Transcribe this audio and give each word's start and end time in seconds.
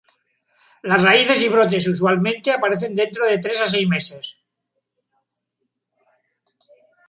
Las 0.81 1.03
raíces 1.03 1.43
y 1.43 1.49
brotes 1.49 1.85
usualmente 1.87 2.49
aparecen 2.51 2.95
dentro 2.95 3.23
de 3.27 3.37
tres 3.37 3.61
a 3.61 3.67
seis 3.69 3.87
meses. 3.87 4.35